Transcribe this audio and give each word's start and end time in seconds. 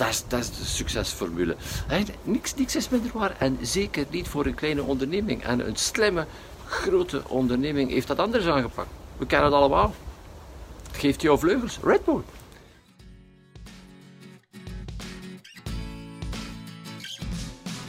dat 0.00 0.08
is, 0.08 0.24
dat 0.28 0.52
de 0.58 0.64
succesformule. 0.64 1.56
niks, 2.22 2.54
niks 2.54 2.76
is 2.76 2.88
minder 2.88 3.10
waar. 3.14 3.36
En 3.38 3.58
zeker 3.62 4.04
niet 4.10 4.28
voor 4.28 4.46
een 4.46 4.54
kleine 4.54 4.82
onderneming. 4.82 5.44
En 5.44 5.66
een 5.66 5.76
slimme, 5.76 6.26
grote 6.66 7.22
onderneming 7.28 7.90
heeft 7.90 8.06
dat 8.06 8.18
anders 8.18 8.46
aangepakt. 8.46 8.88
We 9.16 9.26
kennen 9.26 9.50
het 9.50 9.56
allemaal. 9.58 9.94
Geeft 10.92 11.22
jou 11.22 11.38
vleugels. 11.38 11.78
Red 11.82 12.04
Bull. 12.04 12.20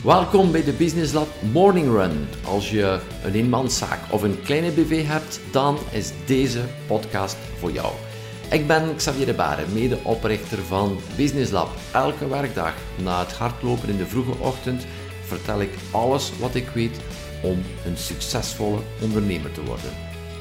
Welkom 0.04 0.52
bij 0.52 0.64
de 0.64 0.71
Business 0.71 1.14
Lab 1.14 1.28
Morning 1.52 1.91
Run. 1.91 2.28
Als 2.46 2.71
je 2.71 3.00
een 3.23 3.34
eenmanszaak 3.34 4.00
of 4.09 4.21
een 4.21 4.41
kleine 4.41 4.71
BV 4.71 5.05
hebt, 5.05 5.39
dan 5.52 5.78
is 5.91 6.12
deze 6.25 6.62
podcast 6.88 7.38
voor 7.59 7.71
jou. 7.71 8.11
Ik 8.52 8.68
ben 8.68 8.95
Xavier 8.95 9.25
de 9.25 9.33
Baren, 9.33 9.73
medeoprichter 9.73 10.57
van 10.57 11.00
Business 11.15 11.51
Lab. 11.51 11.70
Elke 11.93 12.27
werkdag 12.27 12.73
na 13.04 13.20
het 13.20 13.31
hardlopen 13.31 13.89
in 13.89 13.97
de 13.97 14.05
vroege 14.05 14.37
ochtend 14.39 14.86
vertel 15.25 15.61
ik 15.61 15.69
alles 15.91 16.32
wat 16.39 16.55
ik 16.55 16.68
weet 16.68 17.00
om 17.43 17.64
een 17.86 17.97
succesvolle 17.97 18.79
ondernemer 19.01 19.51
te 19.51 19.64
worden. 19.64 19.91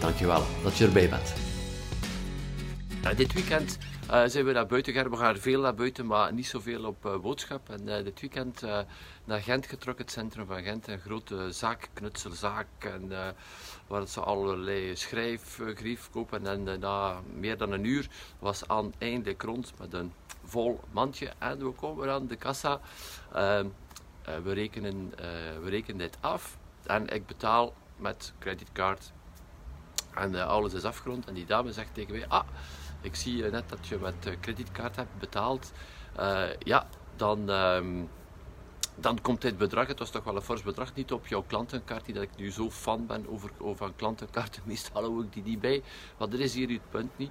Dankjewel 0.00 0.42
dat 0.62 0.76
je 0.76 0.84
erbij 0.84 1.08
bent. 1.08 1.34
dit 3.16 3.32
weekend 3.32 3.78
zijn 4.10 4.44
we 4.44 4.52
naar 4.52 4.66
buiten 4.66 4.92
gegaan. 4.92 5.10
We 5.10 5.16
gaan 5.16 5.36
veel 5.36 5.60
naar 5.60 5.74
buiten, 5.74 6.06
maar 6.06 6.32
niet 6.32 6.46
zoveel 6.46 6.84
op 6.84 7.04
uh, 7.04 7.18
boodschap. 7.18 7.68
En 7.68 7.88
uh, 7.88 8.04
dit 8.04 8.20
weekend 8.20 8.62
naar 9.24 9.40
Gent 9.40 9.66
getrokken, 9.66 10.04
het 10.04 10.14
centrum 10.14 10.46
van 10.46 10.62
Gent. 10.62 10.88
Een 10.88 10.98
grote 10.98 11.52
zaak, 11.52 11.88
knutselzaak. 11.92 12.66
En, 12.78 13.12
waar 13.86 14.06
ze 14.06 14.20
allerlei 14.20 14.96
schrijfgrief 14.96 16.10
kopen. 16.10 16.46
En 16.46 16.80
na 16.80 17.20
meer 17.34 17.56
dan 17.56 17.72
een 17.72 17.84
uur 17.84 18.08
was 18.38 18.68
aan 18.68 18.92
eindelijk 18.98 19.42
rond 19.42 19.72
met 19.78 19.92
een 19.92 20.12
vol 20.44 20.80
mandje. 20.90 21.32
En 21.38 21.58
we 21.58 21.70
komen 21.70 22.10
aan 22.10 22.26
de 22.26 22.36
kassa. 22.36 22.80
Ehm, 23.32 23.66
we, 24.42 24.52
rekenen, 24.52 25.12
we 25.62 25.68
rekenen 25.68 25.98
dit 25.98 26.16
af. 26.20 26.58
En 26.86 27.08
ik 27.08 27.26
betaal 27.26 27.74
met 27.96 28.32
creditcard. 28.38 29.12
En 30.14 30.46
alles 30.46 30.72
is 30.72 30.84
afgerond. 30.84 31.26
En 31.26 31.34
die 31.34 31.46
dame 31.46 31.72
zegt 31.72 31.94
tegen 31.94 32.12
mij: 32.12 32.28
Ah, 32.28 32.46
ik 33.00 33.14
zie 33.14 33.42
net 33.42 33.68
dat 33.68 33.86
je 33.86 33.98
met 33.98 34.36
kredietkaart 34.40 34.96
hebt 34.96 35.18
betaald. 35.18 35.72
Uh, 36.20 36.42
ja, 36.58 36.88
dan, 37.16 37.48
um, 37.48 38.08
dan 38.94 39.20
komt 39.20 39.42
dit 39.42 39.58
bedrag, 39.58 39.86
het 39.86 39.98
was 39.98 40.10
toch 40.10 40.24
wel 40.24 40.36
een 40.36 40.42
fors 40.42 40.62
bedrag, 40.62 40.94
niet 40.94 41.12
op 41.12 41.26
jouw 41.26 41.44
klantenkaart, 41.46 42.04
die 42.04 42.14
dat 42.14 42.22
ik 42.22 42.36
nu 42.36 42.50
zo 42.50 42.70
fan 42.70 43.06
ben 43.06 43.28
over, 43.28 43.50
over 43.58 43.86
een 43.86 43.96
klantenkaarten. 43.96 44.62
Meestal 44.66 45.02
hou 45.02 45.24
ik 45.24 45.32
die 45.32 45.42
niet 45.42 45.60
bij, 45.60 45.82
want 46.16 46.32
er 46.32 46.40
is 46.40 46.54
hier 46.54 46.68
het 46.68 46.90
punt 46.90 47.18
niet. 47.18 47.30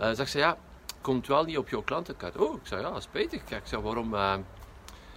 Uh, 0.00 0.10
zegt 0.12 0.30
ze, 0.30 0.38
ja, 0.38 0.56
komt 1.00 1.26
wel 1.26 1.44
niet 1.44 1.58
op 1.58 1.68
jouw 1.68 1.82
klantenkaart. 1.82 2.36
Oh, 2.36 2.54
ik 2.54 2.66
zei, 2.66 2.82
ja, 2.82 3.00
spijtig. 3.00 3.42
Ik 3.42 3.60
zei, 3.64 3.82
waarom, 3.82 4.10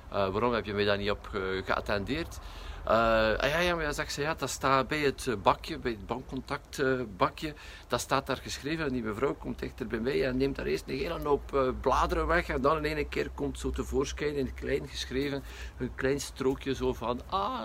waarom 0.09 0.53
heb 0.53 0.65
je 0.65 0.73
mij 0.73 0.85
daar 0.85 0.97
niet 0.97 1.11
op 1.11 1.29
geattendeerd? 1.65 2.39
Uh, 2.87 2.91
ja, 3.39 3.59
ja, 3.59 3.75
maar 3.75 3.93
zegt 3.93 4.13
ze, 4.13 4.21
ja, 4.21 4.33
dat 4.33 4.49
staat 4.49 4.87
bij 4.87 4.99
het 4.99 5.27
eh, 5.27 5.35
bakje, 5.35 5.77
bij 5.77 5.91
het 5.91 6.05
bankcontactbakje. 6.05 7.53
Dat 7.87 7.99
staat 7.99 8.25
daar 8.25 8.37
geschreven. 8.37 8.85
En 8.85 8.91
die 8.91 9.03
mevrouw 9.03 9.33
komt 9.33 9.59
dichter 9.59 9.87
bij 9.87 9.99
mij 9.99 10.25
en 10.25 10.37
neemt 10.37 10.55
daar 10.55 10.65
eerst 10.65 10.83
een 10.87 10.97
hele 10.97 11.19
hoop 11.23 11.53
uh, 11.53 11.69
bladeren 11.81 12.27
weg. 12.27 12.47
En 12.49 12.61
dan 12.61 12.85
in 12.85 12.97
één 12.97 13.09
keer 13.09 13.29
komt 13.29 13.59
zo 13.59 13.69
tevoorschijn 13.69 14.35
in 14.35 14.45
het 14.45 14.53
klein 14.53 14.87
geschreven, 14.87 15.43
een 15.77 15.95
klein 15.95 16.19
strookje 16.19 16.75
zo 16.75 16.93
van, 16.93 17.21
ah, 17.29 17.61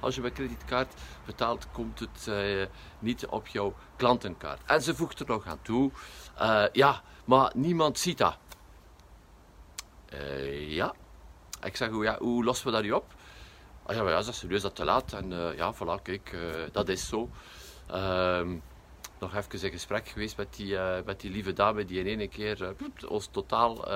als 0.00 0.14
je 0.14 0.20
met 0.20 0.32
kredietkaart 0.32 0.94
betaalt, 1.26 1.66
komt 1.72 2.00
het 2.00 2.30
niet 2.98 3.26
op 3.26 3.46
jouw 3.46 3.74
klantenkaart. 3.96 4.60
En 4.66 4.82
ze 4.82 4.94
voegt 4.94 5.20
er 5.20 5.26
nog 5.26 5.46
aan 5.46 5.62
toe, 5.62 5.90
ja, 6.72 7.02
maar 7.24 7.52
niemand 7.54 7.98
ziet 7.98 8.18
dat. 8.18 8.38
ja. 10.68 10.94
Ik 11.62 11.76
zeg, 11.76 11.90
ja, 12.02 12.18
hoe 12.18 12.44
lossen 12.44 12.66
we 12.66 12.72
dat 12.72 12.82
nu 12.82 12.92
op? 12.92 13.14
Ah 13.88 13.94
ja, 13.94 14.02
maar 14.02 14.12
ja, 14.12 14.18
dat 14.18 14.28
is 14.28 14.38
serieus 14.38 14.62
dat 14.62 14.74
te 14.74 14.84
laat. 14.84 15.12
En 15.12 15.32
uh, 15.32 15.56
ja, 15.56 15.74
voilà, 15.74 16.02
kijk, 16.02 16.32
uh, 16.32 16.40
dat 16.72 16.88
is 16.88 17.08
zo. 17.08 17.30
Uh, 17.90 18.46
nog 19.20 19.34
even 19.34 19.62
in 19.62 19.70
gesprek 19.70 20.08
geweest 20.08 20.36
met 20.36 20.54
die, 20.56 20.72
uh, 20.72 20.96
met 21.04 21.20
die 21.20 21.30
lieve 21.30 21.52
dame 21.52 21.84
die 21.84 22.04
in 22.04 22.20
één 22.20 22.28
keer 22.28 22.74
ons 23.08 23.28
totaal, 23.30 23.88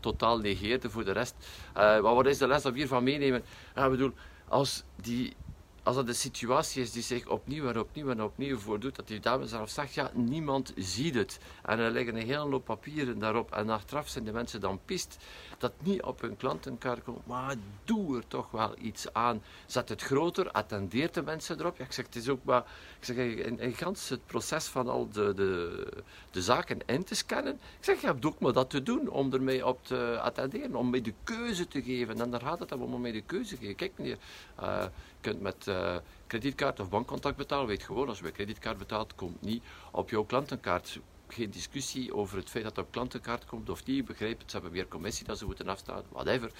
totaal 0.00 0.38
negeerde 0.38 0.90
voor 0.90 1.04
de 1.04 1.12
rest. 1.12 1.34
maar 1.74 2.02
wat 2.02 2.26
is 2.26 2.38
de 2.38 2.46
les 2.46 2.62
dat 2.62 2.72
we 2.72 2.78
hiervan 2.78 3.04
meenemen? 3.04 3.42
Ja, 3.74 3.84
ik 3.84 3.90
bedoel, 3.90 4.12
als 4.48 4.82
die 4.96 5.36
als 5.82 5.96
dat 5.96 6.06
de 6.06 6.12
situatie 6.12 6.82
is 6.82 6.92
die 6.92 7.02
zich 7.02 7.26
opnieuw 7.26 7.68
en 7.68 7.78
opnieuw 7.78 8.10
en 8.10 8.22
opnieuw 8.22 8.58
voordoet, 8.58 8.96
dat 8.96 9.08
die 9.08 9.20
dame 9.20 9.46
zelf 9.46 9.70
zegt, 9.70 9.94
ja, 9.94 10.10
niemand 10.14 10.72
ziet 10.76 11.14
het. 11.14 11.38
En 11.62 11.78
er 11.78 11.90
liggen 11.90 12.16
een 12.16 12.26
hele 12.26 12.50
hoop 12.50 12.64
papieren 12.64 13.18
daarop. 13.18 13.52
En 13.52 13.70
achteraf 13.70 14.08
zijn 14.08 14.24
de 14.24 14.32
mensen 14.32 14.60
dan 14.60 14.80
pist 14.84 15.16
dat 15.58 15.72
niet 15.82 16.02
op 16.02 16.20
hun 16.20 16.36
klantenkaart 16.36 17.02
komt. 17.04 17.26
Maar 17.26 17.54
doe 17.84 18.16
er 18.16 18.28
toch 18.28 18.50
wel 18.50 18.74
iets 18.78 19.12
aan. 19.12 19.42
Zet 19.66 19.88
het 19.88 20.02
groter, 20.02 20.50
attendeer 20.50 21.12
de 21.12 21.22
mensen 21.22 21.58
erop. 21.58 21.76
Ja, 21.76 21.84
ik 21.84 21.92
zeg, 21.92 22.04
het 22.04 22.16
is 22.16 22.28
ook 22.28 22.44
maar, 22.44 22.64
ik 22.98 23.04
zeg, 23.04 23.16
in, 23.16 23.58
in 23.58 23.74
het 23.80 24.26
proces 24.26 24.66
van 24.66 24.88
al 24.88 25.08
de, 25.12 25.34
de, 25.34 25.86
de 26.30 26.42
zaken 26.42 26.78
in 26.86 27.04
te 27.04 27.14
scannen. 27.14 27.52
Ik 27.52 27.84
zeg, 27.84 28.00
je 28.00 28.06
hebt 28.06 28.24
ook 28.24 28.38
maar 28.38 28.52
dat 28.52 28.70
te 28.70 28.82
doen 28.82 29.08
om 29.08 29.32
ermee 29.32 29.66
op 29.66 29.84
te 29.84 30.18
attenderen, 30.20 30.74
om 30.74 30.90
mij 30.90 31.02
de 31.02 31.14
keuze 31.24 31.68
te 31.68 31.82
geven. 31.82 32.20
En 32.20 32.30
daar 32.30 32.40
gaat 32.40 32.58
het 32.58 32.72
om, 32.72 32.94
om 32.94 33.00
mij 33.00 33.12
de 33.12 33.22
keuze 33.22 33.54
te 33.54 33.60
geven. 33.60 33.76
Kijk 33.76 33.92
meneer, 33.96 34.18
je 34.60 34.90
kunt 35.20 35.40
met 35.40 35.66
uh, 35.66 35.96
kredietkaart 36.26 36.80
of 36.80 36.88
bankcontact 36.88 37.36
betalen. 37.36 37.66
Weet 37.66 37.82
gewoon, 37.82 38.08
als 38.08 38.18
je 38.18 38.24
met 38.24 38.32
kredietkaart 38.32 38.78
betaalt, 38.78 39.14
komt 39.14 39.42
niet 39.42 39.62
op 39.90 40.10
jouw 40.10 40.24
klantenkaart. 40.24 40.98
Geen 41.28 41.50
discussie 41.50 42.14
over 42.14 42.36
het 42.36 42.50
feit 42.50 42.64
dat 42.64 42.78
op 42.78 42.90
klantenkaart 42.90 43.46
komt 43.46 43.70
of 43.70 43.84
niet. 43.84 44.04
Begrijp 44.04 44.38
het, 44.38 44.50
ze 44.50 44.56
hebben 44.56 44.72
meer 44.72 44.88
commissie 44.88 45.26
dat 45.26 45.38
ze 45.38 45.46
moeten 45.46 45.68
afstaan, 45.68 46.02
whatever. 46.08 46.52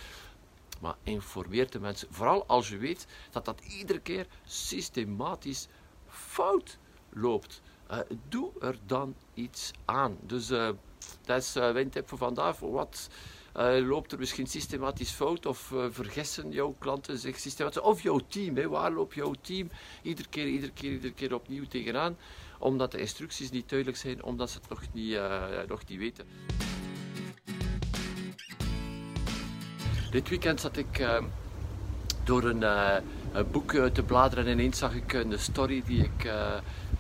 Maar 0.81 0.97
informeer 1.03 1.71
de 1.71 1.81
mensen, 1.81 2.09
vooral 2.11 2.47
als 2.47 2.69
je 2.69 2.77
weet 2.77 3.07
dat 3.31 3.45
dat 3.45 3.61
iedere 3.61 4.01
keer 4.01 4.27
systematisch 4.45 5.69
fout 6.09 6.79
loopt. 7.09 7.61
Uh, 7.91 7.99
doe 8.29 8.51
er 8.61 8.77
dan 8.87 9.15
iets 9.35 9.71
aan. 9.85 10.17
Dus 10.21 10.51
uh, 10.51 10.69
dat 11.25 11.43
is 11.43 11.55
mijn 11.55 11.91
tip 11.91 12.09
voor 12.09 12.19
vandaag. 12.19 12.59
Wat 12.59 13.09
uh, 13.57 13.89
loopt 13.89 14.13
er 14.13 14.19
misschien 14.19 14.47
systematisch 14.47 15.11
fout 15.11 15.47
of 15.47 15.71
uh, 15.71 15.85
vergissen 15.91 16.51
jouw 16.51 16.75
klanten 16.79 17.19
zich 17.19 17.39
systematisch? 17.39 17.83
Of 17.83 18.03
jouw 18.03 18.21
team, 18.29 18.57
hè? 18.57 18.69
waar 18.69 18.93
loopt 18.93 19.15
jouw 19.15 19.35
team 19.41 19.71
iedere 20.03 20.29
keer, 20.29 20.47
iedere 20.47 20.73
keer, 20.73 20.93
iedere 20.93 21.13
keer 21.13 21.35
opnieuw 21.35 21.65
tegenaan? 21.69 22.17
Omdat 22.59 22.93
de 22.93 22.99
instructies 22.99 23.51
niet 23.51 23.69
duidelijk 23.69 23.99
zijn, 23.99 24.23
omdat 24.23 24.51
ze 24.51 24.59
het 24.59 24.69
nog 24.69 24.83
niet, 24.93 25.19
nog 25.69 25.87
niet 25.87 25.99
weten. 25.99 26.27
Dit 30.11 30.29
weekend 30.29 30.61
zat 30.61 30.77
ik 30.77 31.09
door 32.25 32.45
een, 32.45 32.65
boek 33.51 33.73
te 33.73 34.03
bladeren 34.03 34.47
en 34.47 34.53
ineens 34.53 34.79
zag 34.79 34.95
ik 34.95 35.13
een 35.13 35.39
story 35.39 35.83
die 35.87 36.03
ik 36.03 36.31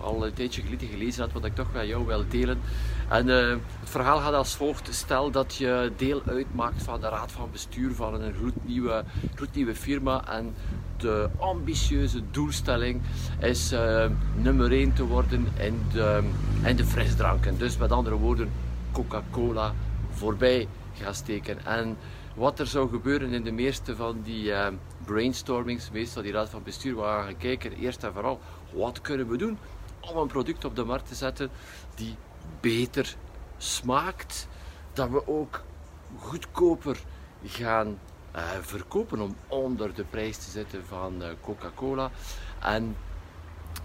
al 0.00 0.26
een 0.26 0.32
tijdje 0.32 0.62
geleden 0.62 0.88
gelezen 0.88 1.22
had, 1.22 1.32
wat 1.32 1.44
ik 1.44 1.54
toch 1.54 1.72
met 1.72 1.86
jou 1.86 2.06
wil 2.06 2.24
delen. 2.28 2.60
En 3.10 3.28
uh, 3.28 3.56
het 3.80 3.90
verhaal 3.90 4.18
gaat 4.18 4.34
als 4.34 4.54
volgt. 4.54 4.94
Stel 4.94 5.30
dat 5.30 5.54
je 5.54 5.92
deel 5.96 6.22
uitmaakt 6.26 6.82
van 6.82 7.00
de 7.00 7.08
raad 7.08 7.32
van 7.32 7.50
bestuur 7.52 7.94
van 7.94 8.22
een 8.22 8.34
gloednieuwe, 8.34 9.04
gloednieuwe 9.34 9.74
firma 9.74 10.28
en 10.28 10.54
de 10.96 11.28
ambitieuze 11.38 12.22
doelstelling 12.30 13.00
is 13.40 13.72
uh, 13.72 14.06
nummer 14.36 14.72
1 14.72 14.92
te 14.92 15.04
worden 15.04 15.46
in 15.58 15.80
de, 15.92 16.22
in 16.64 16.76
de 16.76 16.84
frisdranken. 16.84 17.58
Dus 17.58 17.76
met 17.76 17.92
andere 17.92 18.16
woorden, 18.16 18.50
Coca-Cola 18.92 19.74
voorbij 20.10 20.68
gaan 20.94 21.14
steken. 21.14 21.64
En 21.64 21.96
wat 22.34 22.58
er 22.58 22.66
zou 22.66 22.90
gebeuren 22.90 23.32
in 23.32 23.42
de 23.42 23.52
meeste 23.52 23.96
van 23.96 24.20
die 24.22 24.44
uh, 24.44 24.66
brainstormings, 25.04 25.90
meestal 25.90 26.22
die 26.22 26.32
raad 26.32 26.48
van 26.48 26.62
bestuur, 26.62 26.96
we 26.96 27.02
gaan 27.02 27.36
kijken, 27.36 27.72
eerst 27.72 28.04
en 28.04 28.12
vooral, 28.12 28.40
wat 28.72 29.00
kunnen 29.00 29.28
we 29.28 29.36
doen 29.36 29.58
om 30.00 30.16
een 30.16 30.26
product 30.26 30.64
op 30.64 30.76
de 30.76 30.84
markt 30.84 31.08
te 31.08 31.14
zetten 31.14 31.50
die 31.94 32.16
beter 32.60 33.16
smaakt, 33.56 34.48
dat 34.92 35.10
we 35.10 35.26
ook 35.26 35.62
goedkoper 36.18 37.00
gaan 37.44 37.98
uh, 38.36 38.42
verkopen 38.60 39.20
om 39.20 39.36
onder 39.48 39.94
de 39.94 40.04
prijs 40.04 40.36
te 40.36 40.50
zetten 40.50 40.86
van 40.86 41.22
uh, 41.22 41.28
Coca-Cola. 41.40 42.10
En 42.60 42.96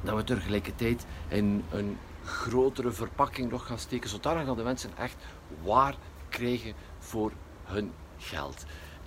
dat 0.02 0.16
we 0.16 0.24
tegelijkertijd 0.24 1.06
in 1.28 1.63
een 1.72 1.98
grotere 2.24 2.92
verpakking 2.92 3.52
nog 3.52 3.66
gaan 3.66 3.80
steken, 3.80 4.10
zodat 4.10 4.58
de 4.58 4.63
mensen 4.63 4.98
echt 4.98 5.16
waar 5.63 5.96
krijgen 6.30 6.74
voor 7.00 7.31
hun 7.63 7.92
geld. 8.18 8.66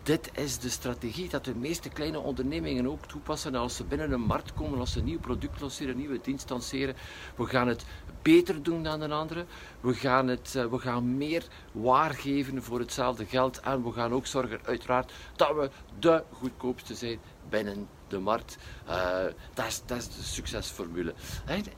Dit 0.08 0.30
is 0.34 0.58
de 0.58 0.68
strategie 0.68 1.28
dat 1.28 1.44
de 1.44 1.54
meeste 1.54 1.88
kleine 1.88 2.18
ondernemingen 2.18 2.86
ook 2.86 3.06
toepassen 3.06 3.54
als 3.54 3.76
ze 3.76 3.84
binnen 3.84 4.12
een 4.12 4.20
markt 4.20 4.54
komen, 4.54 4.78
als 4.78 4.92
ze 4.92 4.98
een 4.98 5.04
nieuw 5.04 5.18
product 5.18 5.60
lanceren, 5.60 5.92
een 5.92 5.98
nieuwe 5.98 6.20
dienst 6.22 6.50
lanceren. 6.50 6.94
We 7.36 7.46
gaan 7.46 7.68
het 7.68 7.84
beter 8.22 8.62
doen 8.62 8.82
dan 8.82 9.00
een 9.00 9.12
andere. 9.12 9.44
We 9.80 9.94
gaan, 9.94 10.28
het, 10.28 10.54
eh, 10.56 10.66
we 10.66 10.78
gaan 10.78 11.16
meer 11.16 11.44
waargeven 11.72 12.62
voor 12.62 12.78
hetzelfde 12.78 13.24
geld. 13.24 13.60
En 13.60 13.82
we 13.82 13.92
gaan 13.92 14.12
ook 14.12 14.26
zorgen, 14.26 14.60
uiteraard, 14.64 15.12
dat 15.36 15.54
we 15.54 15.70
de 15.98 16.22
goedkoopste 16.32 16.94
zijn 16.94 17.18
binnen 17.48 17.88
de 18.06 18.18
markt. 18.18 18.56
Uh, 18.88 19.24
dat, 19.54 19.66
is, 19.66 19.82
dat 19.86 20.02
de 20.16 20.22
succesformule. 20.22 21.14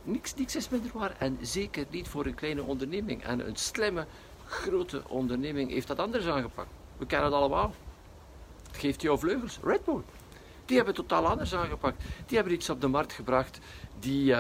niks, 0.03 0.35
niks 0.35 0.57
is 0.57 0.69
minder 0.69 0.91
waar. 0.95 1.17
En 1.19 1.39
zeker 1.41 1.87
niet 1.91 2.09
voor 2.09 2.27
een 2.27 2.35
kleine 2.35 2.63
onderneming. 2.63 3.25
En 3.25 3.49
een 3.49 3.57
slimme, 3.57 4.07
grote 4.47 5.03
onderneming 5.09 5.71
heeft 5.71 5.87
dat 5.87 5.99
anders 5.99 6.27
aangepakt. 6.27 6.71
we 6.97 7.07
kennen 7.07 7.31
het 7.31 7.41
allemaal. 7.41 7.75
Het 8.71 8.81
geeft 8.81 9.03
jou 9.03 9.19
vleugels. 9.19 9.59
Red 9.63 9.85
Bull. 9.85 10.03
Die 10.65 10.77
hebben 10.77 10.95
totaal 10.95 11.27
anders 11.27 11.55
aangepakt. 11.55 12.03
Die 12.27 12.37
hebben 12.37 12.55
iets 12.55 12.71
op 12.71 12.81
de 12.81 12.89
markt 12.89 13.13
gebracht 13.13 13.59
die 13.99 14.35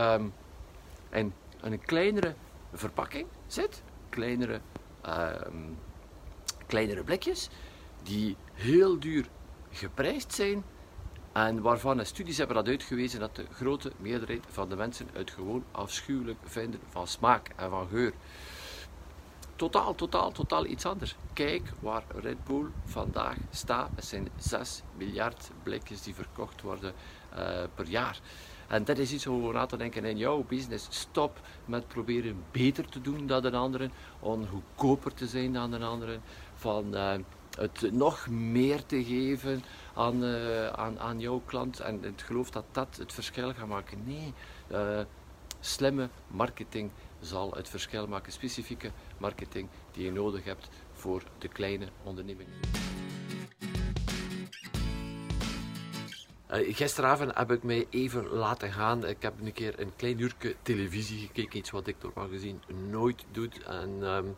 in 1.11 1.32
een 1.61 1.81
kleinere 1.81 2.35
verpakking 2.73 3.27
zit. 3.47 3.82
Kleinere, 4.09 4.61
ehm, 5.00 5.73
kleinere 6.67 7.05
blikjes. 7.05 7.49
Die 8.03 8.37
heel 8.53 8.99
duur 8.99 9.27
geprijsd 9.71 10.35
zijn. 10.35 10.65
En 11.33 11.62
waarvan 11.62 12.06
studies 12.06 12.38
hebben 12.38 12.56
dat 12.56 12.69
uitgewezen 12.69 13.21
dat 13.21 13.37
de 13.37 13.47
grote 13.53 13.93
meerderheid 13.97 14.44
van 14.49 14.69
de 14.69 14.76
mensen 14.76 15.09
het 15.12 15.31
gewoon 15.31 15.65
afschuwelijk 15.71 16.38
vinden 16.44 16.81
van 16.88 17.06
smaak 17.06 17.50
en 17.56 17.71
van 17.71 17.88
geur. 17.88 18.12
Totaal, 19.61 19.95
totaal, 19.95 20.33
totaal 20.33 20.67
iets 20.67 20.87
anders. 20.87 21.17
Kijk 21.33 21.73
waar 21.81 22.03
Red 22.15 22.45
Bull 22.45 22.67
vandaag 22.85 23.37
staat. 23.51 23.91
Het 23.95 24.05
zijn 24.05 24.29
6 24.39 24.83
miljard 24.97 25.51
blikjes 25.62 26.03
die 26.03 26.15
verkocht 26.15 26.62
worden 26.62 26.93
uh, 27.37 27.39
per 27.75 27.87
jaar. 27.87 28.21
En 28.69 28.85
dat 28.85 28.99
is 28.99 29.12
iets 29.12 29.27
over 29.27 29.55
na 29.55 29.67
te 29.67 29.77
denken 29.77 30.05
in 30.05 30.19
jouw 30.19 30.45
business. 30.49 30.87
Stop 30.91 31.41
met 31.65 31.89
proberen 31.89 32.45
beter 32.51 32.89
te 32.89 33.01
doen 33.01 33.27
dan 33.27 33.43
de 33.43 33.51
anderen, 33.51 33.93
om 34.21 34.47
goedkoper 34.47 35.15
te 35.15 35.27
zijn 35.27 35.53
dan 35.53 35.71
de 35.71 35.79
anderen, 35.79 36.23
van 36.55 36.95
uh, 36.95 37.12
het 37.59 37.93
nog 37.93 38.29
meer 38.29 38.87
te 38.87 39.05
geven 39.05 39.62
aan, 39.95 40.25
uh, 40.25 40.67
aan, 40.67 40.99
aan 40.99 41.21
jouw 41.21 41.43
klant. 41.45 41.81
En 41.81 42.05
ik 42.05 42.21
geloof 42.21 42.51
dat 42.51 42.65
dat 42.73 42.97
het 42.97 43.12
verschil 43.12 43.53
gaat 43.53 43.69
maken. 43.69 44.03
Nee, 44.05 44.35
slimme 45.61 46.09
marketing 46.27 46.91
zal 47.21 47.53
het 47.53 47.69
verschil 47.69 48.07
maken. 48.07 48.33
Specifieke 48.33 48.91
marketing 49.19 49.69
die 49.93 50.05
je 50.05 50.13
nodig 50.13 50.45
hebt 50.45 50.69
voor 50.93 51.23
de 51.39 51.49
kleine 51.49 51.89
onderneming. 52.03 52.49
Uh, 56.53 56.77
gisteravond 56.77 57.35
heb 57.35 57.51
ik 57.51 57.63
mij 57.63 57.87
even 57.91 58.29
laten 58.29 58.73
gaan. 58.73 59.07
Ik 59.07 59.23
heb 59.23 59.41
een 59.41 59.53
keer 59.53 59.81
een 59.81 59.93
klein 59.97 60.21
uurtje 60.21 60.57
televisie 60.63 61.19
gekeken. 61.19 61.59
Iets 61.59 61.71
wat 61.71 61.87
ik 61.87 61.97
normaal 62.03 62.29
gezien 62.29 62.63
nooit 62.91 63.25
doe. 63.33 63.49
En 63.67 64.03
um, 64.03 64.37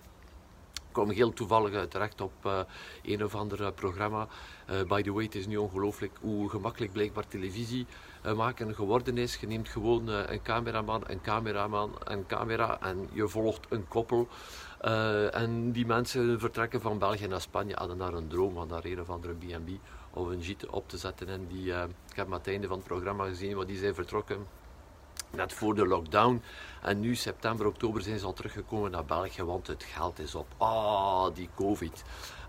kwam 0.92 1.10
heel 1.10 1.32
toevallig 1.32 1.88
terecht 1.88 2.20
op 2.20 2.32
uh, 2.46 2.60
een 3.02 3.24
of 3.24 3.34
ander 3.34 3.72
programma. 3.72 4.28
Uh, 4.70 4.82
by 4.82 5.02
the 5.02 5.12
way, 5.12 5.24
het 5.24 5.34
is 5.34 5.46
nu 5.46 5.56
ongelooflijk 5.56 6.16
hoe 6.20 6.50
gemakkelijk 6.50 6.92
blijkbaar 6.92 7.28
televisie 7.28 7.86
maken 8.36 8.74
geworden 8.74 9.18
is. 9.18 9.36
Je 9.36 9.46
neemt 9.46 9.68
gewoon 9.68 10.08
een 10.08 10.42
cameraman, 10.42 11.02
een 11.06 11.20
cameraman, 11.20 11.94
een 12.04 12.26
camera 12.26 12.80
en 12.80 13.08
je 13.12 13.28
volgt 13.28 13.66
een 13.68 13.88
koppel. 13.88 14.28
en 15.30 15.72
die 15.72 15.86
mensen 15.86 16.40
vertrekken 16.40 16.80
van 16.80 16.98
België 16.98 17.26
naar 17.26 17.40
Spanje, 17.40 17.74
hadden 17.74 17.98
daar 17.98 18.12
een 18.12 18.28
droom 18.28 18.54
van 18.54 18.68
daar 18.68 18.84
een 18.84 19.00
of 19.00 19.10
andere 19.10 19.34
B&B 19.34 19.70
of 20.10 20.26
een 20.26 20.40
jeet 20.40 20.66
op 20.66 20.88
te 20.88 20.96
zetten. 20.98 21.28
En 21.28 21.46
die, 21.46 21.72
ik 21.72 22.16
heb 22.16 22.26
aan 22.26 22.32
het 22.32 22.48
einde 22.48 22.66
van 22.66 22.76
het 22.76 22.86
programma 22.86 23.24
gezien, 23.24 23.56
wat 23.56 23.66
die 23.66 23.78
zijn 23.78 23.94
vertrokken 23.94 24.46
net 25.32 25.52
voor 25.52 25.75
de 25.75 25.87
lockdown. 25.87 26.43
En 26.82 27.00
nu, 27.00 27.14
september, 27.14 27.67
oktober, 27.67 28.02
zijn 28.02 28.19
ze 28.19 28.26
al 28.26 28.32
teruggekomen 28.32 28.90
naar 28.90 29.05
België, 29.05 29.43
want 29.43 29.67
het 29.67 29.84
geld 29.84 30.19
is 30.19 30.34
op. 30.34 30.46
Ah, 30.56 31.34
die 31.34 31.49
COVID. 31.55 32.05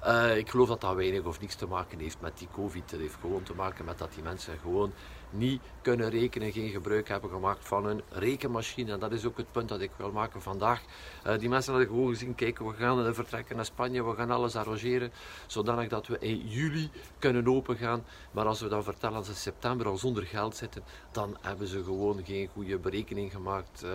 Uh, 0.08 0.38
ik 0.38 0.50
geloof 0.50 0.68
dat 0.68 0.82
dat 0.82 0.96
weinig 0.96 1.24
of 1.24 1.40
niks 1.40 1.56
te 1.56 1.68
maken 1.68 2.00
heeft 2.00 2.22
met 2.22 2.38
die 2.38 2.48
COVID. 2.52 2.92
Het 2.92 3.00
heeft 3.00 3.18
gewoon 3.22 3.44
te 3.44 3.54
maken 3.54 3.86
met 3.86 3.98
dat 3.98 4.14
die 4.14 4.24
mensen 4.24 4.58
gewoon 4.62 4.94
niet 5.30 5.62
kunnen 5.82 6.10
rekenen, 6.10 6.52
geen 6.52 6.70
gebruik 6.70 7.08
hebben 7.08 7.30
gemaakt 7.30 7.68
van 7.68 7.86
een 7.86 8.02
rekenmachine. 8.10 8.92
En 8.92 9.00
dat 9.00 9.12
is 9.12 9.26
ook 9.26 9.38
het 9.38 9.52
punt 9.52 9.70
dat 9.70 9.82
ik 9.82 9.92
wil 9.98 10.12
maken 10.12 10.42
vandaag. 10.42 10.82
Uh, 11.28 11.38
die 11.38 11.50
mensen 11.50 11.72
hadden 11.72 11.90
gewoon 11.90 12.10
gezien, 12.10 12.36
kijken, 12.36 12.66
we 12.66 12.74
gaan 12.74 13.14
vertrekken 13.14 13.56
naar 13.56 13.66
Spanje, 13.66 14.04
we 14.04 14.16
gaan 14.16 14.32
alles 14.32 14.56
arrangeren, 14.56 15.12
zodanig 15.48 15.88
dat 15.88 16.08
we 16.08 16.18
in 16.20 16.48
juli 16.48 16.90
kunnen 17.20 17.48
opengaan. 17.48 18.06
Maar 18.32 18.46
als 18.46 18.62
we 18.62 18.68
dan 18.68 18.84
vertellen 18.84 19.16
dat 19.16 19.26
ze 19.26 19.32
in 19.32 19.38
september 19.38 19.88
al 19.88 19.98
zonder 19.98 20.24
geld 20.24 20.56
zitten, 20.56 20.84
dan 21.12 21.38
hebben 21.42 21.68
ze 21.68 21.84
gewoon 21.84 22.26
geen 22.26 22.50
goede 22.54 22.78
berekening 22.78 23.32
gemaakt. 23.32 23.84
Uh, 23.84 23.92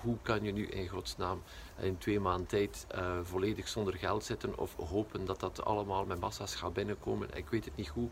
hoe 0.00 0.16
kan 0.22 0.44
je 0.44 0.52
nu 0.52 0.66
in 0.66 0.88
godsnaam 0.88 1.42
in 1.80 1.98
twee 1.98 2.20
maanden 2.20 2.46
tijd 2.46 2.86
uh, 2.94 3.00
volledig 3.22 3.68
zonder 3.68 3.94
geld 3.94 4.24
zitten 4.24 4.58
of 4.58 4.76
hopen 4.76 5.24
dat 5.24 5.40
dat 5.40 5.64
allemaal 5.64 6.04
met 6.04 6.20
massa's 6.20 6.54
gaat 6.54 6.72
binnenkomen. 6.72 7.28
Ik 7.34 7.48
weet 7.48 7.64
het 7.64 7.76
niet 7.76 7.88
goed 7.88 8.10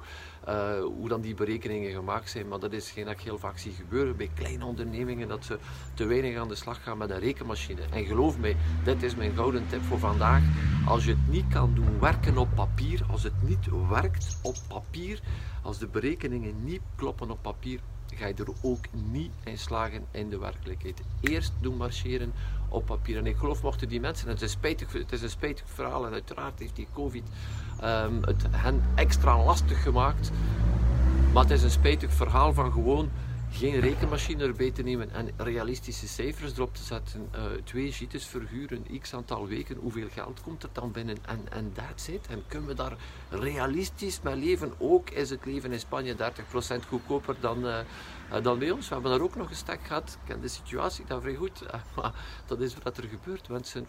uh, 0.49 0.78
hoe 0.82 1.08
dan 1.08 1.20
die 1.20 1.34
berekeningen 1.34 1.93
gemaakt 1.93 2.31
zijn, 2.31 2.49
maar 2.49 2.58
dat 2.58 2.72
is 2.72 2.90
geen 2.90 3.05
dat 3.05 3.14
ik 3.14 3.20
heel 3.20 3.38
vaak 3.38 3.58
zie 3.58 3.72
gebeuren 3.72 4.16
bij 4.16 4.31
kleine 4.34 4.64
ondernemingen 4.64 5.28
dat 5.28 5.44
ze 5.44 5.58
te 5.94 6.05
weinig 6.05 6.38
aan 6.38 6.49
de 6.49 6.55
slag 6.55 6.82
gaan 6.82 6.99
met 6.99 7.11
een 7.11 7.19
rekenmachine. 7.19 7.82
En 7.90 8.05
geloof 8.05 8.38
mij, 8.38 8.56
dit 8.84 9.02
is 9.02 9.14
mijn 9.14 9.34
gouden 9.34 9.66
tip 9.69 9.82
voor 9.82 9.99
vandaag. 9.99 10.43
Als 10.87 11.05
je 11.05 11.11
het 11.11 11.28
niet 11.28 11.49
kan 11.49 11.75
doen 11.75 12.00
werken 12.00 12.38
op 12.38 12.49
papier, 12.55 13.06
als 13.11 13.22
het 13.22 13.43
niet 13.43 13.66
werkt 13.88 14.38
op 14.43 14.56
papier, 14.69 15.20
als 15.62 15.78
de 15.78 15.87
berekeningen 15.87 16.64
niet 16.64 16.82
kloppen 16.96 17.31
op 17.31 17.43
papier, 17.43 17.81
ga 18.16 18.26
je 18.26 18.34
er 18.34 18.52
ook 18.62 18.84
niet 18.93 19.31
in 19.44 19.58
slagen 19.58 20.05
in 20.11 20.28
de 20.28 20.38
werkelijkheid. 20.38 21.02
Eerst 21.20 21.52
doen 21.61 21.76
marcheren 21.76 22.32
op 22.69 22.87
papier. 22.87 23.16
En 23.16 23.26
ik 23.26 23.37
geloof 23.37 23.62
mochten 23.62 23.88
die 23.88 24.00
mensen, 24.00 24.28
het 24.28 24.43
is, 24.43 24.50
spijtig, 24.50 24.93
het 24.93 25.12
is 25.12 25.22
een 25.22 25.31
spijtig 25.31 25.64
verhaal 25.69 26.06
en 26.06 26.12
uiteraard 26.12 26.58
heeft 26.58 26.76
die 26.76 26.88
COVID 26.93 27.25
um, 27.82 28.22
het 28.22 28.46
hen 28.50 28.82
extra 28.94 29.44
lastig 29.44 29.82
gemaakt. 29.82 30.31
Maar 31.32 31.43
het 31.43 31.52
is 31.52 31.62
een 31.62 31.70
spijtig 31.70 32.12
verhaal 32.12 32.52
van 32.52 32.72
gewoon 32.72 33.11
geen 33.54 33.80
rekenmachine 33.80 34.44
erbij 34.44 34.70
te 34.70 34.82
nemen 34.82 35.10
en 35.10 35.30
realistische 35.36 36.08
cijfers 36.08 36.52
erop 36.52 36.74
te 36.74 36.82
zetten. 36.82 37.28
Uh, 37.34 37.44
twee 37.64 37.92
gites 37.92 38.26
verhuren, 38.26 39.00
x 39.00 39.14
aantal 39.14 39.46
weken, 39.46 39.76
hoeveel 39.76 40.08
geld 40.12 40.40
komt 40.42 40.62
er 40.62 40.68
dan 40.72 40.92
binnen? 40.92 41.16
En, 41.26 41.40
en 41.50 41.72
that's. 41.72 42.08
En 42.08 42.44
kunnen 42.48 42.68
we 42.68 42.74
daar 42.74 42.96
realistisch 43.30 44.20
mee 44.22 44.36
leven? 44.36 44.72
Ook 44.78 45.10
is 45.10 45.30
het 45.30 45.44
leven 45.44 45.72
in 45.72 45.80
Spanje 45.80 46.14
30% 46.14 46.16
goedkoper 46.88 47.36
dan, 47.40 47.66
uh, 47.66 47.78
dan 48.42 48.58
bij 48.58 48.70
ons. 48.70 48.88
We 48.88 48.94
hebben 48.94 49.12
daar 49.12 49.20
ook 49.20 49.36
nog 49.36 49.50
een 49.50 49.56
stek 49.56 49.80
gehad. 49.86 50.18
Ik 50.22 50.28
ken 50.28 50.40
de 50.40 50.48
situatie 50.48 51.04
daar 51.04 51.20
vrij 51.20 51.34
goed. 51.34 51.62
Maar 51.96 52.12
dat 52.46 52.60
is 52.60 52.74
wat 52.82 52.96
er 52.96 53.04
gebeurt. 53.04 53.48
Mensen, 53.48 53.86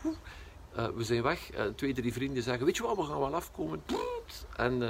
we 0.96 1.04
zijn 1.04 1.22
weg. 1.22 1.52
twee, 1.76 1.94
drie 1.94 2.14
vrienden 2.14 2.44
zeggen, 2.44 2.66
weet 2.66 2.78
je 2.78 2.84
wat, 2.84 2.96
we 2.96 3.04
gaan 3.04 3.20
wel 3.20 3.36
afkomen. 3.36 3.84
En 4.56 4.82
uh, 4.82 4.90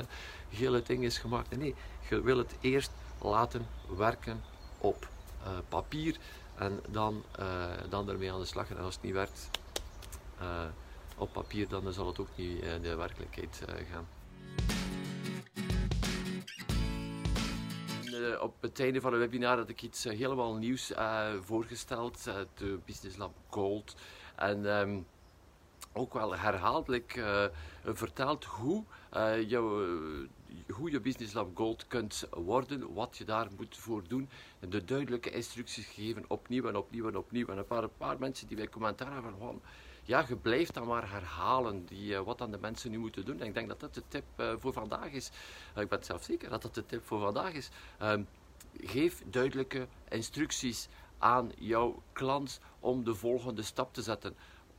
heel 0.50 0.84
ding 0.84 1.04
is 1.04 1.18
gemaakt. 1.18 1.58
Nee, 1.58 1.76
je 2.10 2.22
wil 2.22 2.38
het 2.38 2.56
eerst 2.62 2.92
laten 3.22 3.68
werken 3.98 4.54
op 4.86 5.08
uh, 5.44 5.50
papier 5.70 6.18
en 6.56 6.80
dan, 6.90 7.24
uh, 7.40 7.66
dan 7.90 8.10
ermee 8.10 8.32
aan 8.32 8.40
de 8.40 8.46
slag. 8.46 8.70
En 8.70 8.78
als 8.78 8.94
het 8.94 9.04
niet 9.04 9.14
werkt 9.14 9.50
uh, 10.42 10.64
op 11.18 11.34
papier, 11.34 11.68
dan 11.68 11.94
zal 11.94 12.08
het 12.08 12.20
ook 12.20 12.28
niet 12.36 12.62
in 12.62 12.82
de 12.82 12.96
werkelijkheid 12.96 13.62
gaan. 13.92 14.08
op 18.40 18.62
het 18.62 18.80
einde 18.80 19.02
van 19.02 19.12
het 19.12 19.22
webinar 19.22 19.58
had 19.58 19.70
ik 19.70 19.82
iets 19.82 20.04
helemaal 20.04 20.56
nieuws 20.56 20.92
voorgesteld, 21.42 22.24
de 22.54 22.80
Business 22.86 23.18
Lab 23.18 23.34
Gold. 23.50 23.96
En 24.36 24.66
um, 24.66 25.06
ook 25.94 26.14
wel 26.14 26.36
herhaaldelijk 26.36 27.24
verteld 27.84 28.46
hoe 28.46 28.84
jouw 29.48 29.86
hoe 30.74 30.92
je 30.92 31.00
Business 31.00 31.34
Lab 31.34 31.58
Gold 31.58 31.88
kunt 31.88 32.28
worden, 32.32 32.94
wat 32.94 33.18
je 33.18 33.26
daar 33.26 33.48
moet 33.58 33.78
voor 33.78 34.04
doen. 34.08 34.30
En 34.60 34.70
de 34.70 34.86
duidelijke 34.86 35.30
instructies 35.30 35.86
gegeven, 35.86 36.26
opnieuw 36.28 36.68
en 36.68 36.76
opnieuw 36.76 37.08
en 37.08 37.18
opnieuw. 37.18 37.48
En 37.48 37.58
een 37.58 37.66
paar, 37.66 37.84
een 37.84 37.98
paar 37.98 38.20
mensen 38.20 38.48
die 38.48 38.58
bij 38.58 38.70
commentaar 38.70 39.14
hebben 39.14 39.38
van, 39.40 39.62
ja, 40.04 40.26
je 40.28 40.36
blijft 40.36 40.74
dan 40.74 40.88
maar 40.88 41.12
herhalen 41.12 41.86
die, 41.86 42.12
uh, 42.12 42.20
wat 42.20 42.38
dan 42.38 42.52
de 42.52 42.58
mensen 42.58 42.92
nu 42.92 42.98
moeten 42.98 43.26
doen. 43.26 43.40
En 43.40 43.48
ik 43.48 43.54
denk 43.54 43.68
dat 43.68 43.80
dat 43.80 43.94
de 43.94 44.04
tip 44.08 44.24
uh, 44.38 44.54
voor 44.60 44.74
vandaag 44.74 45.12
is. 45.12 45.32
Uh, 45.76 45.84
ik 45.84 45.90
ben 45.90 46.04
zelf 46.04 46.24
zeker 46.24 46.50
dat 46.50 46.62
dat 46.62 46.76
de 46.76 46.86
tip 46.86 47.06
voor 47.06 47.20
vandaag 47.20 47.54
is. 47.54 47.70
Ehm, 47.98 48.24
geef 48.82 49.24
duidelijke 49.30 49.88
instructies 50.10 50.88
aan 51.18 51.52
jouw 51.58 52.02
klant 52.12 52.60
om 52.80 53.04
de 53.04 53.16
volgende 53.16 53.62
stap 53.62 53.94
te 53.94 54.02
zetten 54.02 54.36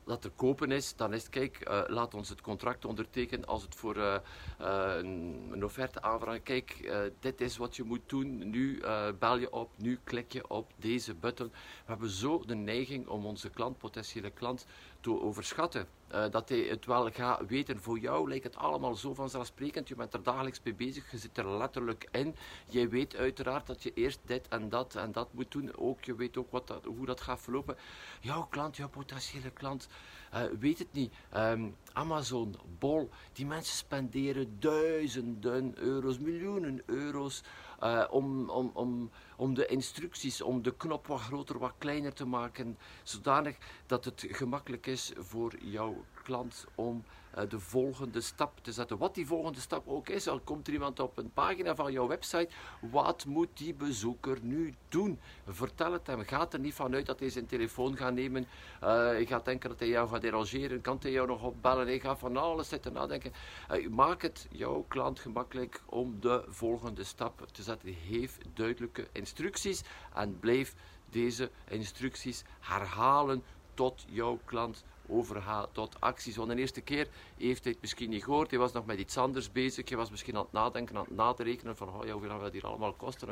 dat 0.06 0.24
er 0.24 0.30
kopen 0.30 0.70
is, 0.70 0.96
dan 0.96 1.12
is 1.12 1.22
het, 1.22 1.30
kijk, 1.30 1.68
uh, 1.68 1.82
laat 1.86 2.14
ons 2.14 2.28
het 2.28 2.40
contract 2.40 2.84
ondertekenen 2.84 3.46
als 3.46 3.62
het 3.62 3.74
voor 3.74 3.96
uh, 3.96 4.16
uh, 4.60 4.94
een, 4.96 5.48
een, 5.52 5.64
offerte 5.64 6.02
aanvragen. 6.02 6.42
Kijk, 6.42 6.92
dit 7.20 7.40
is 7.40 7.56
wat 7.56 7.76
je 7.76 7.82
moet 7.82 8.08
doen. 8.08 8.50
Nu 8.50 8.82
bel 9.18 9.38
je 9.38 9.52
op, 9.52 9.70
nu 9.76 9.98
klik 10.04 10.32
je 10.32 10.48
op 10.48 10.72
deze 10.76 11.14
button. 11.14 11.48
We 11.48 11.54
hebben 11.84 12.08
zo 12.08 12.42
de 12.46 12.54
neiging 12.54 13.06
om 13.06 13.26
onze 13.26 13.50
klant, 13.50 13.78
potentiële 13.78 14.30
klant, 14.30 14.66
te 15.00 15.20
overschatten. 15.20 15.88
Uh, 16.14 16.30
dat 16.30 16.48
hij 16.48 16.58
het 16.58 16.86
wel 16.86 17.10
gaat 17.10 17.46
weten. 17.46 17.80
Voor 17.80 17.98
jou 17.98 18.28
lijkt 18.28 18.44
het 18.44 18.56
allemaal 18.56 18.94
zo 18.94 19.14
vanzelfsprekend. 19.14 19.88
Je 19.88 19.94
bent 19.94 20.14
er 20.14 20.22
dagelijks 20.22 20.60
mee 20.64 20.74
bezig. 20.74 21.10
Je 21.10 21.18
zit 21.18 21.38
er 21.38 21.56
letterlijk 21.56 22.08
in. 22.12 22.34
Je 22.68 22.88
weet 22.88 23.16
uiteraard 23.16 23.66
dat 23.66 23.82
je 23.82 23.92
eerst 23.94 24.20
dit 24.24 24.48
en 24.48 24.68
dat 24.68 24.94
en 24.94 25.12
dat 25.12 25.32
moet 25.32 25.50
doen. 25.50 25.76
Ook, 25.76 26.04
je 26.04 26.14
weet 26.14 26.36
ook 26.36 26.50
wat 26.50 26.66
dat, 26.66 26.84
hoe 26.84 27.06
dat 27.06 27.20
gaat 27.20 27.40
verlopen. 27.40 27.76
Jouw 28.20 28.46
klant, 28.46 28.76
jouw 28.76 28.88
potentiële 28.88 29.50
klant, 29.50 29.88
uh, 30.34 30.40
weet 30.58 30.78
het 30.78 30.92
niet. 30.92 31.12
Um, 31.36 31.76
Amazon, 31.92 32.56
Bol, 32.78 33.10
die 33.32 33.46
mensen 33.46 33.76
spenderen 33.76 34.56
duizenden 34.60 35.78
euro's, 35.78 36.18
miljoenen 36.18 36.82
euro's 36.86 37.42
uh, 37.82 38.04
om, 38.10 38.50
om, 38.50 38.70
om, 38.74 39.10
om 39.36 39.54
de 39.54 39.66
instructies, 39.66 40.42
om 40.42 40.62
de 40.62 40.76
knop 40.76 41.06
wat 41.06 41.20
groter, 41.20 41.58
wat 41.58 41.74
kleiner 41.78 42.12
te 42.12 42.26
maken, 42.26 42.78
zodanig 43.02 43.56
dat 43.86 44.04
het 44.04 44.26
gemakkelijk 44.28 44.86
is 44.86 45.12
voor 45.16 45.54
jouw 45.58 46.04
klant 46.26 46.66
om 46.74 47.04
eh, 47.30 47.48
de 47.48 47.60
volgende 47.60 48.20
stap 48.20 48.58
te 48.62 48.72
zetten. 48.72 48.98
Wat 48.98 49.14
die 49.14 49.26
volgende 49.26 49.60
stap 49.60 49.88
ook 49.88 50.08
is, 50.08 50.28
al 50.28 50.40
komt 50.40 50.66
er 50.66 50.72
iemand 50.72 51.00
op 51.00 51.18
een 51.18 51.32
pagina 51.32 51.74
van 51.74 51.92
jouw 51.92 52.06
website, 52.06 52.48
wat 52.80 53.24
moet 53.24 53.48
die 53.54 53.74
bezoeker 53.74 54.38
nu 54.42 54.74
doen? 54.88 55.18
Vertel 55.46 55.92
het 55.92 56.06
hem. 56.06 56.22
Gaat 56.24 56.52
er 56.52 56.60
niet 56.60 56.74
vanuit 56.74 57.06
dat 57.06 57.20
hij 57.20 57.30
zijn 57.30 57.46
telefoon 57.46 57.96
gaat 57.96 58.12
nemen. 58.14 58.46
Hij 58.80 59.26
gaat 59.26 59.44
denken 59.44 59.70
dat 59.70 59.78
hij 59.78 59.88
jou 59.88 60.08
gaat 60.08 60.20
derangeren. 60.20 60.80
Kan 60.80 60.98
hij 61.00 61.10
jou 61.10 61.26
nog 61.26 61.42
opbellen? 61.42 61.86
Hij 61.86 62.00
gaat 62.00 62.18
van 62.18 62.36
alles 62.36 62.68
zitten 62.68 62.92
nadenken. 62.92 63.32
Uh, 63.72 63.88
maak 63.88 64.22
het 64.22 64.46
jouw 64.50 64.84
klant 64.88 65.20
gemakkelijk 65.20 65.82
om 65.86 66.20
de 66.20 66.44
volgende 66.48 67.04
stap 67.04 67.46
te 67.52 67.62
zetten. 67.62 67.94
Geef 68.08 68.38
duidelijke 68.54 69.08
instructies 69.12 69.82
en 70.14 70.38
blijf 70.38 70.74
deze 71.10 71.50
instructies 71.68 72.44
herhalen 72.60 73.42
tot 73.74 74.04
jouw 74.08 74.38
klant 74.44 74.84
overgaat 75.08 75.68
tot 75.72 76.00
acties. 76.00 76.36
Want 76.36 76.50
de 76.50 76.56
eerste 76.56 76.80
keer 76.80 77.08
heeft 77.36 77.64
hij 77.64 77.72
het 77.72 77.80
misschien 77.80 78.10
niet 78.10 78.24
gehoord. 78.24 78.50
Hij 78.50 78.58
was 78.58 78.72
nog 78.72 78.86
met 78.86 78.98
iets 78.98 79.16
anders 79.16 79.52
bezig. 79.52 79.88
Hij 79.88 79.98
was 79.98 80.10
misschien 80.10 80.36
aan 80.36 80.42
het 80.42 80.52
nadenken, 80.52 80.96
aan 80.96 81.04
het 81.04 81.16
nadenken 81.16 81.76
van 81.76 81.88
oh, 81.88 82.04
ja, 82.04 82.12
hoeveel 82.12 82.40
dat 82.40 82.52
hier 82.52 82.66
allemaal 82.66 82.92
kosten. 82.92 83.28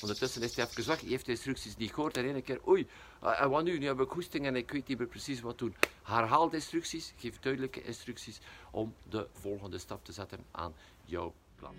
Ondertussen 0.00 0.42
is 0.42 0.56
hij 0.56 0.66
even 0.66 0.86
weg. 0.86 1.00
Hij 1.00 1.08
heeft 1.08 1.26
de 1.26 1.32
instructies 1.32 1.76
niet 1.76 1.94
gehoord. 1.94 2.16
En 2.16 2.24
één 2.24 2.42
keer, 2.42 2.68
oei, 2.68 2.86
eh, 3.20 3.40
en 3.40 3.50
wat 3.50 3.64
nu? 3.64 3.78
Nu 3.78 3.86
heb 3.86 4.00
ik 4.00 4.10
hoesting 4.10 4.46
en 4.46 4.56
ik 4.56 4.70
weet 4.70 4.88
niet 4.88 4.98
meer 4.98 5.06
precies 5.06 5.40
wat 5.40 5.58
doen. 5.58 5.74
Herhaal 6.02 6.48
de 6.48 6.56
instructies, 6.56 7.12
geef 7.16 7.38
duidelijke 7.40 7.82
instructies 7.82 8.40
om 8.70 8.94
de 9.08 9.26
volgende 9.32 9.78
stap 9.78 10.04
te 10.04 10.12
zetten 10.12 10.44
aan 10.50 10.74
jouw 11.04 11.34
plan. 11.56 11.74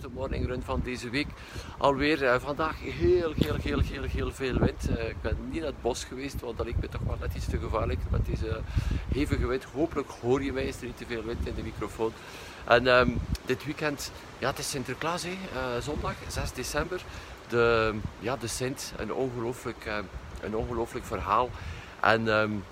De 0.00 0.08
morning 0.14 0.46
run 0.46 0.62
van 0.62 0.80
deze 0.84 1.10
week. 1.10 1.26
Alweer 1.78 2.22
uh, 2.22 2.34
vandaag 2.38 2.80
heel, 2.80 3.32
heel, 3.36 3.54
heel, 3.54 3.80
heel, 3.80 4.02
heel 4.02 4.30
veel 4.30 4.58
wind. 4.58 4.90
Uh, 4.90 5.08
ik 5.08 5.20
ben 5.20 5.36
niet 5.50 5.60
naar 5.60 5.70
het 5.70 5.82
bos 5.82 6.04
geweest, 6.04 6.40
want 6.40 6.56
dat 6.56 6.66
lijkt 6.66 6.80
me 6.80 6.88
toch 6.88 7.00
wel 7.06 7.16
net 7.20 7.34
iets 7.34 7.46
te 7.46 7.58
gevaarlijk 7.58 8.00
met 8.10 8.26
deze 8.26 8.60
hevige 9.08 9.46
wind. 9.46 9.64
Hopelijk 9.64 10.08
hoor 10.20 10.42
je 10.42 10.52
mij, 10.52 10.64
is 10.64 10.80
er 10.80 10.86
niet 10.86 10.96
te 10.96 11.06
veel 11.06 11.22
wind 11.22 11.46
in 11.46 11.54
de 11.54 11.62
microfoon. 11.62 12.12
En 12.64 12.86
um, 12.86 13.18
dit 13.44 13.64
weekend, 13.64 14.12
ja 14.38 14.48
het 14.50 14.58
is 14.58 14.70
Sinterklaas, 14.70 15.22
hè, 15.22 15.30
uh, 15.30 15.82
zondag 15.82 16.14
6 16.28 16.52
december. 16.52 17.00
De, 17.48 17.94
ja, 18.18 18.36
de 18.36 18.46
Sint, 18.46 18.92
een 18.96 19.12
ongelooflijk, 19.12 19.90
een 20.40 20.56
ongelooflijk 20.56 21.04
verhaal. 21.04 21.50
En 22.00 22.26
um, 22.28 22.64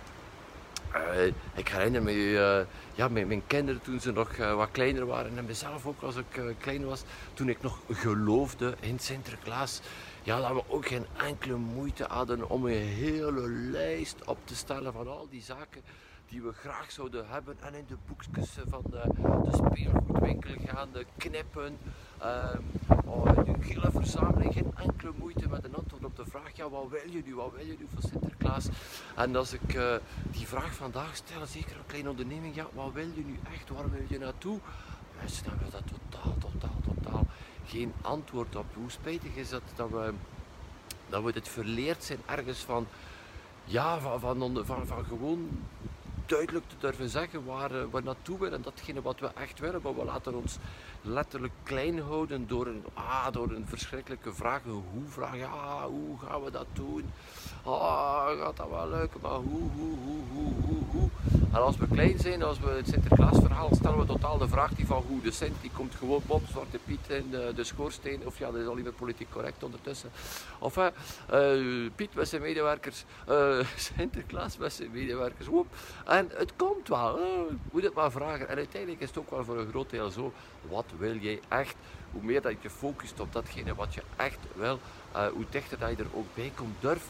uh, 0.96 1.26
ik 1.54 1.68
herinner 1.68 2.02
me, 2.02 2.12
uh, 2.12 2.60
ja, 2.94 3.08
mijn, 3.08 3.26
mijn, 3.26 3.46
kinderen 3.46 3.82
toen 3.82 4.00
ze 4.00 4.12
nog 4.12 4.36
uh, 4.36 4.54
wat 4.54 4.70
kleiner 4.70 5.06
waren 5.06 5.38
en 5.38 5.44
mezelf 5.44 5.86
ook 5.86 6.02
als 6.02 6.16
ik 6.16 6.40
klein 6.58 6.84
was, 6.84 7.02
toen 7.34 7.48
ik 7.48 7.62
nog 7.62 7.78
geloofde 7.90 8.74
in 8.80 8.98
Sinterklaas, 8.98 9.80
ja, 10.22 10.40
dat 10.40 10.52
we 10.52 10.62
ook 10.72 10.86
geen 10.86 11.06
enkele 11.16 11.56
moeite 11.56 12.04
hadden 12.08 12.50
om 12.50 12.66
een 12.66 12.82
hele 12.82 13.48
lijst 13.48 14.24
op 14.24 14.38
te 14.44 14.56
stellen 14.56 14.92
van 14.92 15.08
al 15.08 15.26
die 15.30 15.42
zaken 15.42 15.82
die 16.28 16.42
we 16.42 16.52
graag 16.52 16.90
zouden 16.90 17.28
hebben 17.28 17.56
en 17.60 17.74
in 17.74 17.84
de 17.88 17.96
boekjes 18.06 18.58
van 18.68 18.82
de, 18.90 19.02
de 19.50 19.56
speelgoedwinkel 19.56 20.54
gaan 20.66 20.88
knippen. 21.16 21.78
Oh, 23.08 23.24
een 23.34 23.62
hele 23.62 23.90
verzameling, 23.90 24.52
geen 24.52 24.72
enkele 24.76 25.12
moeite 25.18 25.48
met 25.48 25.64
een 25.64 25.74
antwoord 25.74 26.04
op 26.04 26.16
de 26.16 26.24
vraag, 26.24 26.56
ja, 26.56 26.68
wat 26.68 26.88
wil 26.88 27.10
je 27.10 27.22
nu, 27.24 27.34
wat 27.34 27.52
wil 27.56 27.66
je 27.66 27.76
nu 27.78 27.86
voor 27.94 28.10
Sinterklaas? 28.10 28.68
En 29.16 29.36
als 29.36 29.52
ik 29.52 29.74
uh, 29.74 29.94
die 30.30 30.46
vraag 30.46 30.74
vandaag 30.74 31.16
stel, 31.16 31.46
zeker 31.46 31.76
een 31.76 31.86
kleine 31.86 32.10
onderneming, 32.10 32.54
ja, 32.54 32.66
wat 32.74 32.92
wil 32.92 33.08
je 33.14 33.24
nu 33.24 33.38
echt, 33.52 33.68
waar 33.68 33.90
wil 33.90 34.02
je 34.08 34.18
naartoe? 34.18 34.58
Mensen 35.20 35.48
hebben 35.48 35.70
dat 35.70 35.82
totaal, 35.86 36.34
totaal, 36.38 36.80
totaal 36.94 37.26
geen 37.66 37.92
antwoord 38.00 38.56
op. 38.56 38.66
Hoe 38.74 38.90
spijtig 38.90 39.34
is 39.34 39.48
dat 39.48 39.62
dat 39.74 39.90
we, 39.90 40.12
dat 41.08 41.22
we 41.22 41.32
dit 41.32 41.48
verleerd 41.48 42.04
zijn 42.04 42.18
ergens 42.26 42.58
van, 42.58 42.86
ja, 43.64 43.98
van, 43.98 44.20
van, 44.20 44.64
van, 44.64 44.86
van 44.86 45.04
gewoon 45.04 45.48
duidelijk 46.26 46.68
te 46.68 46.74
durven 46.78 47.08
zeggen 47.08 47.44
waar 47.44 47.70
we 47.90 47.98
eh, 47.98 48.04
naartoe 48.04 48.38
willen 48.38 48.54
en 48.54 48.62
datgene 48.62 49.02
wat 49.02 49.20
we 49.20 49.30
echt 49.34 49.58
willen. 49.58 49.80
Maar 49.82 49.96
we 49.96 50.04
laten 50.04 50.34
ons 50.34 50.58
letterlijk 51.02 51.52
klein 51.62 52.00
houden 52.00 52.46
door 52.46 52.66
een, 52.66 52.84
ah, 52.94 53.32
door 53.32 53.50
een 53.50 53.66
verschrikkelijke 53.66 54.32
vraag. 54.32 54.64
Een 54.64 54.84
hoe-vraag. 54.92 55.36
Ja, 55.36 55.86
hoe 55.86 56.18
gaan 56.18 56.42
we 56.42 56.50
dat 56.50 56.66
doen? 56.72 57.04
Ah, 57.62 58.40
gaat 58.40 58.56
dat 58.56 58.68
wel 58.70 58.88
lukken? 58.88 59.20
Maar 59.20 59.30
hoe, 59.30 59.70
hoe, 59.76 59.96
hoe, 60.04 60.22
hoe, 60.32 60.52
hoe, 60.62 60.82
hoe? 60.90 61.10
En 61.52 61.62
als 61.62 61.76
we 61.76 61.86
klein 61.88 62.18
zijn, 62.18 62.42
als 62.42 62.60
we 62.60 62.68
het 62.68 62.88
Sinterklaasverhaal, 62.88 63.74
stellen 63.74 63.98
we 63.98 64.06
totaal 64.06 64.38
de 64.38 64.48
vraag 64.48 64.70
die 64.70 64.86
van 64.86 65.04
hoe. 65.08 65.20
De 65.20 65.30
Sint 65.30 65.60
die 65.60 65.70
komt 65.74 65.94
gewoon 65.94 66.22
op, 66.26 66.42
Zwarte 66.50 66.78
Piet 66.84 67.08
in 67.08 67.30
de, 67.30 67.52
de 67.54 67.64
schoorsteen. 67.64 68.26
Of 68.26 68.38
ja, 68.38 68.50
dat 68.50 68.60
is 68.60 68.66
al 68.66 68.74
niet 68.74 68.84
meer 68.84 68.92
politiek 68.92 69.30
correct 69.30 69.62
ondertussen. 69.62 70.10
Of 70.58 70.76
uh, 70.76 70.86
Piet 71.94 72.14
met 72.14 72.28
zijn 72.28 72.42
medewerkers, 72.42 73.04
Sinterklaas 73.96 74.56
met 74.56 74.72
zijn 74.72 74.90
medewerkers. 74.90 75.48
En 76.16 76.30
het 76.34 76.52
komt 76.56 76.88
wel, 76.88 77.18
uh, 77.18 77.24
moet 77.72 77.82
het 77.82 77.94
maar 77.94 78.10
vragen. 78.10 78.48
En 78.48 78.56
uiteindelijk 78.56 79.02
is 79.02 79.08
het 79.08 79.18
ook 79.18 79.30
wel 79.30 79.44
voor 79.44 79.58
een 79.58 79.68
groot 79.68 79.90
deel 79.90 80.10
zo. 80.10 80.32
Wat 80.68 80.84
wil 80.98 81.16
jij 81.16 81.40
echt? 81.48 81.76
Hoe 82.12 82.22
meer 82.22 82.42
dat 82.42 82.54
je 82.60 82.70
focust 82.70 83.20
op 83.20 83.32
datgene 83.32 83.74
wat 83.74 83.94
je 83.94 84.02
echt 84.16 84.38
wil, 84.54 84.78
uh, 85.16 85.26
hoe 85.26 85.44
dichter 85.50 85.78
dat 85.78 85.90
je 85.90 85.96
er 85.96 86.08
ook 86.14 86.26
bij 86.34 86.52
komt. 86.54 86.74
Durf 86.80 87.08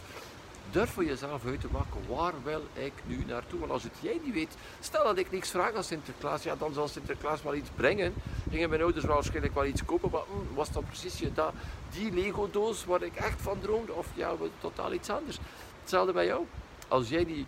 durf 0.71 0.91
voor 0.91 1.05
jezelf 1.05 1.47
uit 1.47 1.61
te 1.61 1.69
maken, 1.71 2.01
waar 2.09 2.33
wil 2.45 2.63
ik 2.73 2.93
nu 3.05 3.25
naartoe? 3.27 3.59
Want 3.59 3.73
als 3.73 3.83
het 3.83 3.93
jij 4.01 4.21
niet 4.25 4.35
weet, 4.35 4.57
stel 4.81 5.05
dat 5.05 5.19
ik 5.19 5.31
niks 5.31 5.51
vraag 5.51 5.75
aan 5.75 5.85
Sinterklaas, 5.85 6.43
ja, 6.43 6.57
dan 6.57 6.73
zal 6.73 6.89
Sinterklaas 6.89 7.43
wel 7.43 7.55
iets 7.55 7.71
brengen. 7.75 8.15
Gingen 8.51 8.69
mijn 8.69 8.83
ouders 8.83 9.05
waarschijnlijk 9.05 9.55
wel 9.55 9.65
iets 9.65 9.85
kopen, 9.85 10.11
maar 10.11 10.21
hm, 10.21 10.55
was 10.55 10.73
dat 10.73 10.85
precies 10.87 11.23
dat, 11.35 11.53
die 11.91 12.13
Lego-doos 12.13 12.85
waar 12.85 13.03
ik 13.03 13.17
echt 13.17 13.43
van 13.43 13.59
droomde? 13.61 13.93
Of 13.93 14.07
ja, 14.15 14.33
totaal 14.61 14.93
iets 14.93 15.11
anders. 15.11 15.39
Hetzelfde 15.81 16.13
bij 16.13 16.27
jou. 16.27 16.45
Als 16.89 17.09
jij 17.09 17.25
die 17.25 17.47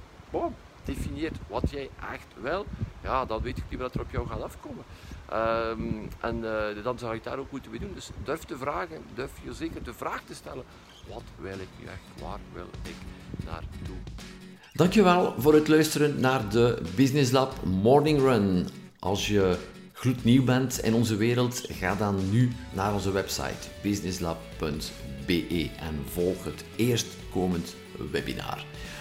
definieert 0.94 1.36
wat 1.48 1.70
jij 1.70 1.90
echt 2.12 2.26
wil, 2.42 2.66
ja, 3.02 3.24
dan 3.24 3.42
weet 3.42 3.58
ik 3.58 3.64
niet 3.70 3.80
wat 3.80 3.94
er 3.94 4.00
op 4.00 4.10
jou 4.10 4.26
gaat 4.26 4.42
afkomen. 4.42 4.84
Um, 5.32 6.08
en 6.20 6.36
uh, 6.36 6.84
dan 6.84 6.98
zou 6.98 7.14
ik 7.14 7.24
daar 7.24 7.38
ook 7.38 7.50
moeten 7.50 7.70
mee 7.70 7.80
doen. 7.80 7.94
Dus 7.94 8.10
durf 8.24 8.44
te 8.44 8.56
vragen, 8.56 9.02
durf 9.14 9.30
je 9.44 9.54
zeker 9.54 9.82
de 9.82 9.94
vraag 9.94 10.22
te 10.22 10.34
stellen: 10.34 10.64
wat 11.08 11.22
wil 11.36 11.52
ik 11.52 11.68
nu 11.80 11.86
echt? 11.86 12.22
Waar 12.22 12.38
wil 12.52 12.68
ik 12.82 12.96
naartoe? 13.44 13.96
Dankjewel 14.72 15.34
voor 15.38 15.54
het 15.54 15.68
luisteren 15.68 16.20
naar 16.20 16.48
de 16.48 16.82
Business 16.96 17.30
Lab 17.30 17.64
Morning 17.64 18.20
Run. 18.20 18.68
Als 18.98 19.26
je 19.26 19.56
gloednieuw 19.92 20.44
bent 20.44 20.78
in 20.78 20.94
onze 20.94 21.16
wereld, 21.16 21.64
ga 21.68 21.94
dan 21.94 22.30
nu 22.30 22.52
naar 22.72 22.94
onze 22.94 23.12
website 23.12 23.68
businesslab.be 23.82 25.70
en 25.78 26.02
volg 26.12 26.44
het 26.44 26.64
eerstkomend 26.76 27.74
webinar. 28.10 28.64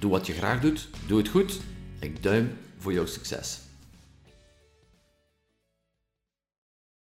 Doe 0.00 0.10
wat 0.10 0.26
je 0.26 0.32
graag 0.32 0.60
doet, 0.60 0.88
doe 1.06 1.18
het 1.18 1.28
goed. 1.28 1.60
Ik 1.98 2.22
duim 2.22 2.52
voor 2.78 2.92
jouw 2.92 3.06
succes. 3.06 3.58